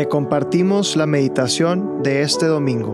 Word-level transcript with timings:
Te 0.00 0.08
compartimos 0.08 0.96
la 0.96 1.04
meditación 1.04 2.02
de 2.02 2.22
este 2.22 2.46
domingo. 2.46 2.88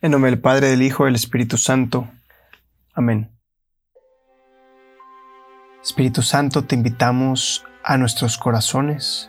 En 0.00 0.12
nombre 0.12 0.30
del 0.30 0.40
Padre, 0.40 0.68
del 0.68 0.82
Hijo 0.82 1.02
y 1.02 1.06
del 1.06 1.16
Espíritu 1.16 1.58
Santo. 1.58 2.06
Amén. 2.94 3.32
Espíritu 5.82 6.22
Santo, 6.22 6.62
te 6.62 6.76
invitamos 6.76 7.64
a 7.82 7.98
nuestros 7.98 8.38
corazones. 8.38 9.28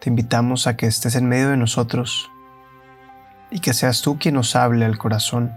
Te 0.00 0.08
invitamos 0.08 0.66
a 0.66 0.74
que 0.74 0.86
estés 0.86 1.16
en 1.16 1.28
medio 1.28 1.50
de 1.50 1.58
nosotros 1.58 2.30
y 3.50 3.60
que 3.60 3.74
seas 3.74 4.00
tú 4.00 4.18
quien 4.18 4.36
nos 4.36 4.56
hable 4.56 4.86
al 4.86 4.96
corazón 4.96 5.52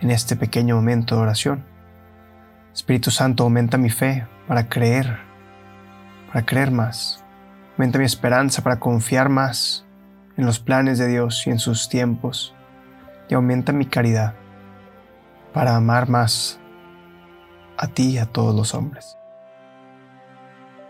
en 0.00 0.10
este 0.10 0.34
pequeño 0.34 0.74
momento 0.74 1.14
de 1.14 1.22
oración. 1.22 1.70
Espíritu 2.72 3.10
Santo, 3.10 3.42
aumenta 3.42 3.78
mi 3.78 3.90
fe 3.90 4.26
para 4.46 4.68
creer, 4.68 5.18
para 6.28 6.46
creer 6.46 6.70
más. 6.70 7.24
Aumenta 7.72 7.98
mi 7.98 8.04
esperanza 8.04 8.62
para 8.62 8.78
confiar 8.78 9.28
más 9.28 9.84
en 10.36 10.46
los 10.46 10.60
planes 10.60 10.98
de 10.98 11.08
Dios 11.08 11.46
y 11.46 11.50
en 11.50 11.58
sus 11.58 11.88
tiempos. 11.88 12.54
Y 13.28 13.34
aumenta 13.34 13.72
mi 13.72 13.86
caridad 13.86 14.34
para 15.52 15.76
amar 15.76 16.08
más 16.08 16.60
a 17.76 17.88
ti 17.88 18.10
y 18.10 18.18
a 18.18 18.26
todos 18.26 18.54
los 18.54 18.74
hombres. 18.74 19.16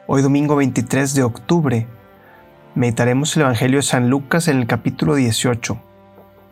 Hoy 0.07 0.23
domingo 0.23 0.57
23 0.57 1.15
de 1.15 1.23
octubre 1.23 1.87
meditaremos 2.75 3.37
el 3.37 3.43
Evangelio 3.43 3.79
de 3.79 3.83
San 3.83 4.11
Lucas 4.11 4.49
en 4.49 4.59
el 4.59 4.67
capítulo 4.67 5.15
18, 5.15 5.81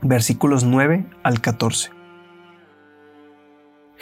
versículos 0.02 0.64
9 0.64 1.06
al 1.22 1.40
14. 1.40 1.97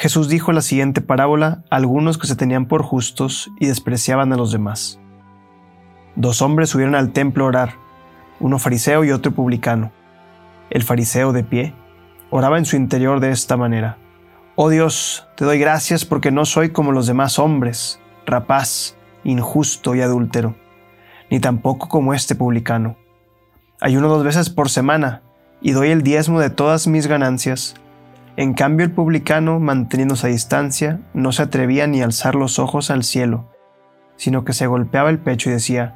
Jesús 0.06 0.28
dijo 0.28 0.52
la 0.52 0.60
siguiente 0.60 1.00
parábola 1.00 1.64
a 1.68 1.74
algunos 1.74 2.16
que 2.16 2.28
se 2.28 2.36
tenían 2.36 2.66
por 2.66 2.84
justos 2.84 3.50
y 3.58 3.66
despreciaban 3.66 4.32
a 4.32 4.36
los 4.36 4.52
demás. 4.52 5.00
Dos 6.14 6.42
hombres 6.42 6.70
subieron 6.70 6.94
al 6.94 7.10
templo 7.10 7.42
a 7.42 7.48
orar, 7.48 7.74
uno 8.38 8.60
fariseo 8.60 9.02
y 9.02 9.10
otro 9.10 9.32
publicano. 9.32 9.90
El 10.70 10.84
fariseo 10.84 11.32
de 11.32 11.42
pie 11.42 11.74
oraba 12.30 12.56
en 12.56 12.66
su 12.66 12.76
interior 12.76 13.18
de 13.18 13.32
esta 13.32 13.56
manera. 13.56 13.98
Oh 14.54 14.68
Dios, 14.68 15.26
te 15.34 15.44
doy 15.44 15.58
gracias 15.58 16.04
porque 16.04 16.30
no 16.30 16.44
soy 16.44 16.70
como 16.70 16.92
los 16.92 17.08
demás 17.08 17.40
hombres, 17.40 17.98
rapaz, 18.26 18.96
injusto 19.24 19.96
y 19.96 20.02
adúltero, 20.02 20.54
ni 21.32 21.40
tampoco 21.40 21.88
como 21.88 22.14
este 22.14 22.36
publicano. 22.36 22.96
Ayuno 23.80 24.06
dos 24.06 24.22
veces 24.22 24.50
por 24.50 24.70
semana 24.70 25.22
y 25.60 25.72
doy 25.72 25.90
el 25.90 26.02
diezmo 26.02 26.38
de 26.38 26.50
todas 26.50 26.86
mis 26.86 27.08
ganancias 27.08 27.74
en 28.36 28.52
cambio 28.52 28.84
el 28.84 28.92
publicano, 28.92 29.60
manteniéndose 29.60 30.26
a 30.26 30.30
distancia, 30.30 31.00
no 31.14 31.32
se 31.32 31.42
atrevía 31.42 31.86
ni 31.86 32.02
a 32.02 32.04
alzar 32.04 32.34
los 32.34 32.58
ojos 32.58 32.90
al 32.90 33.02
cielo, 33.02 33.46
sino 34.16 34.44
que 34.44 34.52
se 34.52 34.66
golpeaba 34.66 35.08
el 35.08 35.18
pecho 35.18 35.48
y 35.48 35.54
decía, 35.54 35.94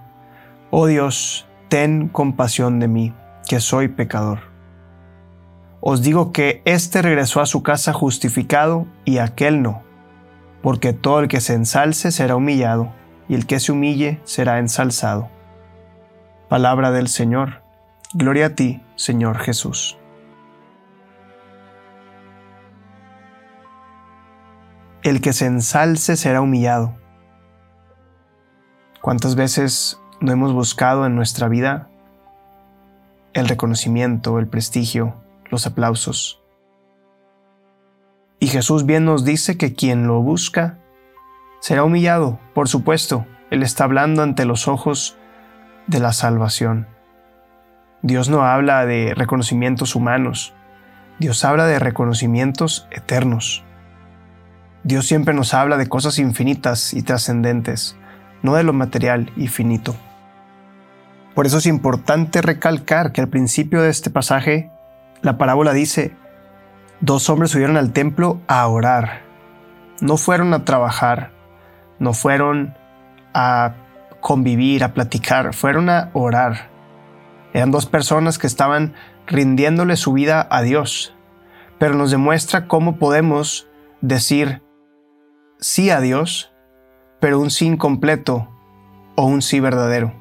Oh 0.71 0.87
Dios, 0.87 1.47
ten 1.69 2.09
compasión 2.09 2.81
de 2.81 2.89
mí, 2.89 3.15
que 3.47 3.61
soy 3.61 3.89
pecador. 3.89 4.41
Os 5.83 6.03
digo 6.03 6.33
que 6.33 6.63
éste 6.65 7.03
regresó 7.03 7.41
a 7.41 7.47
su 7.47 7.63
casa 7.63 7.93
justificado 7.93 8.87
y 9.05 9.19
aquel 9.19 9.63
no, 9.63 9.83
porque 10.63 10.95
todo 10.95 11.21
el 11.21 11.29
que 11.29 11.41
se 11.41 11.55
ensalce 11.55 12.11
será 12.11 12.37
humillado, 12.37 12.93
y 13.29 13.35
el 13.35 13.47
que 13.47 13.61
se 13.61 13.73
humille 13.73 14.21
será 14.25 14.59
ensalzado. 14.59 15.29
Palabra 16.49 16.91
del 16.91 17.09
Señor. 17.09 17.63
Gloria 18.13 18.47
a 18.47 18.55
ti, 18.57 18.83
Señor 18.97 19.39
Jesús. 19.39 20.00
El 25.03 25.23
que 25.23 25.33
se 25.33 25.47
ensalce 25.47 26.15
será 26.15 26.43
humillado. 26.43 26.95
¿Cuántas 29.01 29.35
veces 29.35 29.99
no 30.21 30.31
hemos 30.31 30.53
buscado 30.53 31.07
en 31.07 31.17
nuestra 31.17 31.49
vida 31.49 31.89
el 33.33 33.49
reconocimiento, 33.49 34.39
el 34.39 34.47
prestigio, 34.47 35.15
los 35.49 35.67
aplausos? 35.67 36.43
Y 38.41 38.49
Jesús 38.49 38.85
bien 38.85 39.07
nos 39.07 39.25
dice 39.25 39.57
que 39.57 39.75
quien 39.75 40.07
lo 40.07 40.21
busca 40.21 40.77
será 41.61 41.83
humillado, 41.83 42.39
por 42.53 42.69
supuesto. 42.69 43.25
Él 43.51 43.63
está 43.63 43.85
hablando 43.85 44.23
ante 44.23 44.45
los 44.45 44.69
ojos 44.69 45.17
de 45.87 46.01
la 46.01 46.13
salvación. 46.13 46.87
Dios 48.03 48.29
no 48.29 48.45
habla 48.45 48.85
de 48.85 49.15
reconocimientos 49.15 49.95
humanos, 49.95 50.53
Dios 51.19 51.43
habla 51.43 51.65
de 51.67 51.79
reconocimientos 51.79 52.87
eternos. 52.91 53.65
Dios 54.83 55.07
siempre 55.07 55.35
nos 55.35 55.53
habla 55.53 55.77
de 55.77 55.89
cosas 55.89 56.19
infinitas 56.19 56.95
y 56.95 57.03
trascendentes, 57.03 57.97
no 58.43 58.55
de 58.55 58.63
lo 58.63 58.73
material 58.73 59.31
y 59.37 59.49
finito. 59.49 59.95
Por 61.35 61.47
eso 61.47 61.59
es 61.59 61.67
importante 61.67 62.41
recalcar 62.41 63.13
que 63.13 63.21
al 63.21 63.29
principio 63.29 63.83
de 63.83 63.91
este 63.91 64.09
pasaje, 64.09 64.71
la 65.21 65.37
parábola 65.37 65.73
dice, 65.73 66.17
dos 67.01 67.29
hombres 67.29 67.51
subieron 67.51 67.77
al 67.77 67.93
templo 67.93 68.41
a 68.49 68.67
orar. 68.67 69.23
No 70.01 70.17
fueron 70.17 70.55
a 70.55 70.65
trabajar, 70.65 71.31
no 71.99 72.15
fueron 72.15 72.75
a 73.35 73.75
convivir, 74.21 74.83
a 74.83 74.95
platicar, 74.95 75.55
fueron 75.55 75.91
a 75.91 76.09
orar. 76.15 76.71
Eran 77.53 77.71
dos 77.71 77.85
personas 77.85 78.39
que 78.39 78.47
estaban 78.47 78.95
rindiéndole 79.27 79.97
su 79.97 80.15
vida 80.15 80.47
a 80.51 80.63
Dios, 80.63 81.15
pero 81.79 81.95
nos 81.95 82.11
demuestra 82.11 82.67
cómo 82.67 82.97
podemos 82.97 83.69
decir 84.01 84.63
sí 85.61 85.91
a 85.91 86.01
Dios, 86.01 86.53
pero 87.21 87.39
un 87.39 87.51
sí 87.51 87.67
incompleto 87.67 88.49
o 89.15 89.25
un 89.25 89.43
sí 89.43 89.61
verdadero. 89.61 90.13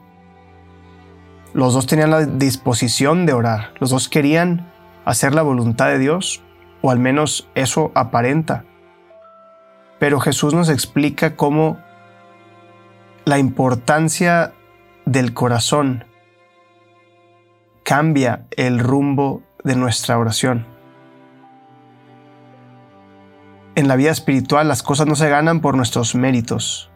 Los 1.54 1.74
dos 1.74 1.88
tenían 1.88 2.12
la 2.12 2.26
disposición 2.26 3.26
de 3.26 3.34
orar, 3.34 3.74
los 3.80 3.90
dos 3.90 4.10
querían 4.10 4.72
hacer 5.06 5.34
la 5.34 5.42
voluntad 5.42 5.88
de 5.88 5.98
Dios, 5.98 6.44
o 6.82 6.92
al 6.92 7.00
menos 7.00 7.50
eso 7.56 7.92
aparenta. 7.96 8.66
Pero 9.98 10.20
Jesús 10.20 10.54
nos 10.54 10.70
explica 10.70 11.36
cómo 11.36 11.80
la 13.26 13.40
importancia 13.40 14.54
del 15.06 15.34
corazón 15.34 16.06
cambia 17.84 18.46
el 18.56 18.80
rumbo 18.80 19.42
de 19.64 19.76
nuestra 19.76 20.18
oración 20.18 20.79
en 23.80 23.88
la 23.88 23.96
vida 23.96 24.12
espiritual 24.12 24.68
las 24.68 24.84
cosas 24.84 25.08
no 25.08 25.16
se 25.16 25.30
ganan 25.30 25.62
por 25.62 25.76
nuestros 25.76 26.14
méritos, 26.14 26.92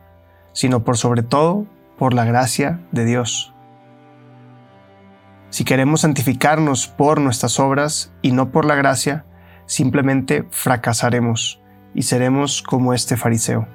sino 0.52 0.84
por 0.84 0.98
sobre 0.98 1.24
todo 1.24 1.66
por 1.98 2.14
la 2.14 2.26
gracia 2.26 2.82
de 2.92 3.06
Dios. 3.06 3.54
Si 5.50 5.64
queremos 5.64 6.02
santificarnos 6.02 6.88
por 6.88 7.22
nuestras 7.22 7.60
obras 7.60 8.12
y 8.22 8.32
no 8.32 8.52
por 8.52 8.66
la 8.66 8.76
gracia, 8.76 9.26
simplemente 9.66 10.46
fracasaremos 10.50 11.62
y 11.94 12.04
seremos 12.04 12.62
como 12.62 12.94
este 12.94 13.16
fariseo. 13.16 13.66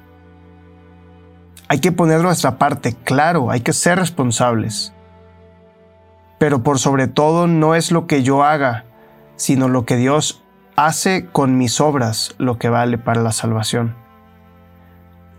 Hay 1.69 1.79
que 1.81 1.93
poner 1.93 2.21
nuestra 2.21 2.59
parte, 2.59 2.95
claro, 3.05 3.51
hay 3.51 3.61
que 3.61 3.73
ser 3.73 3.99
responsables. 3.99 4.93
Pero 6.39 6.63
por 6.63 6.79
sobre 6.79 7.09
todo 7.09 7.47
no 7.47 7.75
es 7.75 7.91
lo 7.91 8.07
que 8.07 8.23
yo 8.23 8.45
haga, 8.45 8.85
sino 9.37 9.69
lo 9.69 9.87
que 9.87 9.97
Dios 9.97 10.45
hace 10.79 11.27
con 11.33 11.59
mis 11.59 11.81
obras 11.81 12.37
lo 12.39 12.57
que 12.57 12.69
vale 12.69 12.99
para 12.99 13.21
la 13.21 13.33
salvación. 13.33 13.97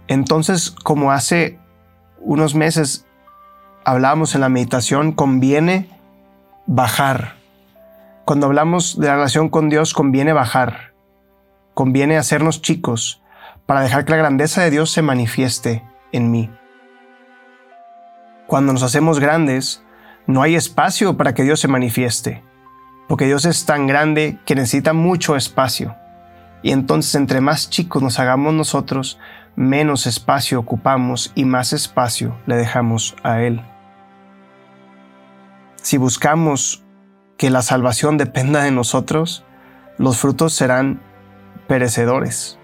Entonces, 0.10 0.70
como 0.70 1.14
hace 1.14 1.58
unos 2.20 2.56
meses 2.56 3.06
hablábamos 3.86 4.36
en 4.36 4.42
la 4.42 4.50
meditación, 4.50 5.14
conviene 5.14 5.90
bajar. 6.66 7.36
Cuando 8.26 8.48
hablamos 8.48 9.00
de 9.00 9.08
la 9.08 9.16
relación 9.16 9.48
con 9.48 9.70
Dios, 9.70 9.94
conviene 9.94 10.34
bajar. 10.34 10.94
Conviene 11.74 12.18
hacernos 12.18 12.62
chicos 12.62 13.22
para 13.66 13.80
dejar 13.80 14.04
que 14.04 14.12
la 14.12 14.18
grandeza 14.18 14.62
de 14.62 14.72
Dios 14.72 14.92
se 14.92 15.02
manifieste 15.02 15.86
en 16.12 16.32
mí. 16.32 16.50
Cuando 18.46 18.74
nos 18.74 18.84
hacemos 18.84 19.22
grandes, 19.22 19.82
no 20.28 20.42
hay 20.42 20.56
espacio 20.56 21.16
para 21.16 21.34
que 21.34 21.44
Dios 21.44 21.62
se 21.62 21.70
manifieste 21.70 22.44
porque 23.10 23.26
Dios 23.26 23.46
es 23.46 23.66
tan 23.66 23.88
grande 23.88 24.38
que 24.46 24.54
necesita 24.54 24.94
mucho 24.94 25.36
espacio. 25.36 25.96
Y 26.62 26.72
entonces 26.72 27.16
entre 27.16 27.42
más 27.42 27.72
chicos 27.72 28.04
nos 28.04 28.20
hagamos 28.20 28.54
nosotros, 28.54 29.18
menos 29.56 30.06
espacio 30.06 30.60
ocupamos 30.60 31.32
y 31.34 31.44
más 31.44 31.74
espacio 31.74 32.38
le 32.46 32.56
dejamos 32.56 33.16
a 33.24 33.42
Él. 33.42 33.62
Si 35.82 35.98
buscamos 35.98 36.84
que 37.36 37.50
la 37.50 37.64
salvación 37.64 38.20
dependa 38.20 38.62
de 38.62 38.70
nosotros, 38.70 39.44
los 39.98 40.18
frutos 40.18 40.54
serán 40.54 41.02
perecedores. 41.68 42.60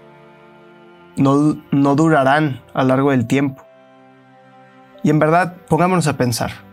No, 1.16 1.60
no 1.72 1.96
durarán 1.96 2.62
a 2.72 2.82
lo 2.82 2.90
largo 2.90 3.10
del 3.10 3.26
tiempo. 3.26 3.66
Y 5.02 5.10
en 5.10 5.18
verdad, 5.18 5.56
pongámonos 5.68 6.06
a 6.06 6.16
pensar. 6.16 6.65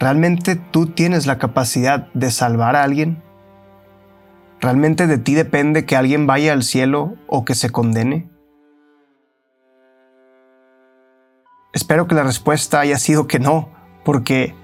¿Realmente 0.00 0.56
tú 0.56 0.86
tienes 0.86 1.26
la 1.26 1.36
capacidad 1.36 2.10
de 2.14 2.30
salvar 2.30 2.74
a 2.74 2.84
alguien? 2.84 3.22
¿Realmente 4.58 5.06
de 5.06 5.18
ti 5.18 5.34
depende 5.34 5.84
que 5.84 5.94
alguien 5.94 6.26
vaya 6.26 6.54
al 6.54 6.62
cielo 6.62 7.16
o 7.26 7.44
que 7.44 7.54
se 7.54 7.68
condene? 7.68 8.26
Espero 11.74 12.06
que 12.06 12.14
la 12.14 12.22
respuesta 12.22 12.80
haya 12.80 12.96
sido 12.96 13.26
que 13.26 13.40
no, 13.40 13.68
porque 14.02 14.54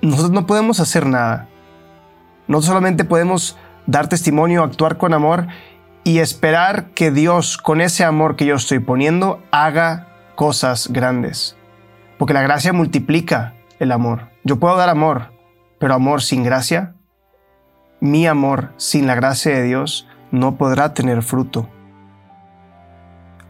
nosotros 0.00 0.30
no 0.30 0.46
podemos 0.46 0.78
hacer 0.78 1.06
nada. 1.06 1.48
No 2.46 2.62
solamente 2.62 3.04
podemos 3.04 3.58
dar 3.86 4.08
testimonio, 4.08 4.62
actuar 4.62 4.96
con 4.96 5.12
amor 5.12 5.48
y 6.04 6.20
esperar 6.20 6.90
que 6.90 7.10
Dios, 7.10 7.58
con 7.58 7.80
ese 7.80 8.04
amor 8.04 8.36
que 8.36 8.46
yo 8.46 8.54
estoy 8.54 8.78
poniendo, 8.78 9.42
haga 9.50 10.06
cosas 10.36 10.86
grandes. 10.92 11.56
Porque 12.16 12.32
la 12.32 12.42
gracia 12.42 12.72
multiplica 12.72 13.54
el 13.80 13.90
amor. 13.90 14.35
Yo 14.46 14.60
puedo 14.60 14.76
dar 14.76 14.88
amor, 14.88 15.32
pero 15.80 15.94
amor 15.94 16.22
sin 16.22 16.44
gracia, 16.44 16.94
mi 18.00 18.28
amor 18.28 18.72
sin 18.76 19.08
la 19.08 19.16
gracia 19.16 19.52
de 19.52 19.64
Dios 19.64 20.06
no 20.30 20.56
podrá 20.56 20.94
tener 20.94 21.24
fruto. 21.24 21.68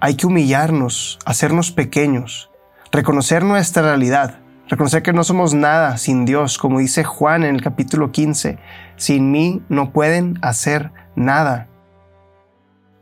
Hay 0.00 0.14
que 0.14 0.26
humillarnos, 0.26 1.18
hacernos 1.26 1.70
pequeños, 1.70 2.50
reconocer 2.92 3.44
nuestra 3.44 3.82
realidad, 3.82 4.38
reconocer 4.68 5.02
que 5.02 5.12
no 5.12 5.22
somos 5.22 5.52
nada 5.52 5.98
sin 5.98 6.24
Dios, 6.24 6.56
como 6.56 6.78
dice 6.78 7.04
Juan 7.04 7.44
en 7.44 7.56
el 7.56 7.60
capítulo 7.60 8.10
15, 8.10 8.58
sin 8.96 9.30
mí 9.30 9.62
no 9.68 9.92
pueden 9.92 10.38
hacer 10.40 10.92
nada. 11.14 11.68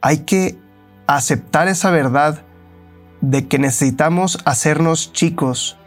Hay 0.00 0.25
que 0.25 0.58
aceptar 1.06 1.69
esa 1.69 1.93
verdad 1.93 2.43
de 3.20 3.46
que 3.46 3.61
necesitamos 3.61 4.41
hacernos 4.44 5.12
chicos 5.12 5.79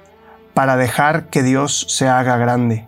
para 0.58 0.76
dejar 0.76 1.30
que 1.30 1.44
Dios 1.44 1.86
se 1.88 2.08
haga 2.08 2.36
grande. 2.36 2.88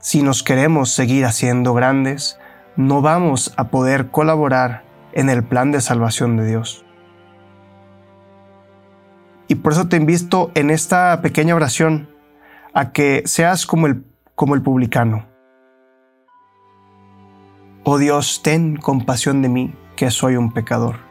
Si 0.00 0.24
nos 0.24 0.42
queremos 0.42 0.90
seguir 0.90 1.24
haciendo 1.24 1.72
grandes, 1.72 2.36
no 2.74 3.00
vamos 3.00 3.54
a 3.56 3.68
poder 3.68 4.10
colaborar 4.10 4.82
en 5.12 5.30
el 5.30 5.44
plan 5.44 5.70
de 5.70 5.82
salvación 5.82 6.36
de 6.36 6.48
Dios. 6.48 6.84
Y 9.46 9.54
por 9.54 9.70
eso 9.70 9.86
te 9.86 9.98
invito 9.98 10.50
en 10.56 10.68
esta 10.68 11.22
pequeña 11.22 11.54
oración 11.54 12.10
a 12.74 12.90
que 12.90 13.22
seas 13.24 13.66
como 13.66 13.86
el, 13.86 14.04
como 14.34 14.56
el 14.56 14.62
publicano. 14.62 15.28
Oh 17.84 17.98
Dios, 17.98 18.42
ten 18.42 18.76
compasión 18.76 19.42
de 19.42 19.48
mí, 19.48 19.76
que 19.94 20.10
soy 20.10 20.34
un 20.34 20.52
pecador. 20.52 21.09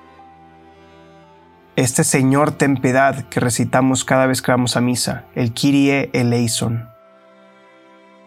Este 1.79 2.03
Señor 2.03 2.51
ten 2.51 2.75
piedad 2.75 3.23
que 3.29 3.39
recitamos 3.39 4.03
cada 4.03 4.25
vez 4.25 4.41
que 4.41 4.51
vamos 4.51 4.75
a 4.75 4.81
misa, 4.81 5.23
el 5.33 5.53
Kyrie 5.53 6.09
eleison. 6.11 6.89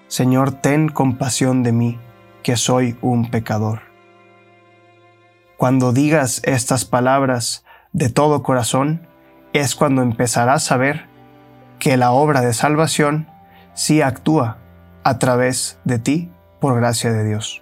Señor, 0.09 0.53
ten 0.53 0.89
compasión 0.89 1.63
de 1.63 1.73
mí, 1.73 2.01
que 2.43 2.57
soy 2.57 2.97
un 3.03 3.31
pecador. 3.31 3.83
Cuando 5.59 5.93
digas 5.93 6.41
estas 6.45 6.87
palabras 6.87 7.63
de 7.93 8.09
todo 8.09 8.43
corazón, 8.43 9.07
es 9.53 9.75
cuando 9.75 10.01
empezarás 10.01 10.73
a 10.73 10.79
ver 10.79 11.05
que 11.79 11.99
la 11.99 12.13
obra 12.13 12.41
de 12.41 12.55
salvación 12.55 13.29
sí 13.75 14.01
actúa 14.01 14.57
a 15.05 15.19
través 15.19 15.79
de 15.85 15.99
ti 15.99 16.33
por 16.59 16.75
gracia 16.77 17.13
de 17.13 17.23
Dios. 17.23 17.62